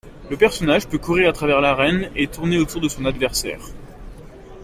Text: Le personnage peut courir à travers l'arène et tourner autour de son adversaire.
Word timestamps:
Le 0.31 0.35
personnage 0.35 0.87
peut 0.87 0.97
courir 0.97 1.29
à 1.29 1.31
travers 1.31 1.61
l'arène 1.61 2.09
et 2.15 2.25
tourner 2.27 2.57
autour 2.57 2.81
de 2.81 2.87
son 2.89 3.05
adversaire. 3.05 3.61